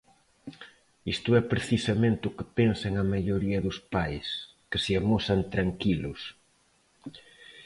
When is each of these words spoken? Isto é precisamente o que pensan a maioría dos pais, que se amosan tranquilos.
Isto 1.13 1.29
é 1.39 1.41
precisamente 1.53 2.23
o 2.29 2.35
que 2.37 2.49
pensan 2.57 2.93
a 2.97 3.09
maioría 3.13 3.59
dos 3.65 3.77
pais, 3.93 4.27
que 4.69 4.79
se 4.83 4.91
amosan 5.01 5.41
tranquilos. 5.53 6.19